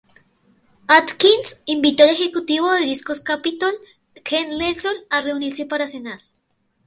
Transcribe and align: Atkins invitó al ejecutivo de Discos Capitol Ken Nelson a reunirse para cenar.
Atkins 0.87 1.61
invitó 1.67 2.01
al 2.01 2.09
ejecutivo 2.09 2.71
de 2.71 2.85
Discos 2.85 3.19
Capitol 3.19 3.71
Ken 4.23 4.49
Nelson 4.57 4.95
a 5.11 5.21
reunirse 5.21 5.67
para 5.67 5.85
cenar. 5.85 6.21